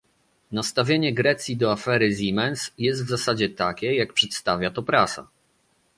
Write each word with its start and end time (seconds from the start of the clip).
Nastawienie 0.51 1.11
w 1.11 1.15
Grecji 1.15 1.57
do 1.57 1.71
afery 1.71 2.15
Siemens 2.15 2.71
jest 2.77 3.05
w 3.05 3.09
zasadzie 3.09 3.49
takie, 3.49 3.95
jak 3.95 4.13
przedstawia 4.13 4.71
to 4.71 4.83
prasa 4.83 5.27